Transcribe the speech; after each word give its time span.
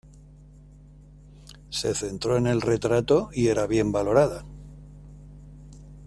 Se 1.69 1.93
centró 1.93 2.35
en 2.35 2.47
el 2.47 2.61
retrato 2.61 3.29
y 3.33 3.49
era 3.49 3.67
bien 3.67 3.91
valorada. 3.91 4.43